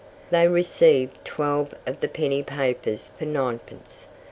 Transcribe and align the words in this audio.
They 0.31 0.47
received 0.47 1.23
twelve 1.23 1.75
of 1.85 1.99
the 1.99 2.07
penny 2.07 2.41
papers 2.41 3.11
for 3.19 3.25
ninepence. 3.25 4.07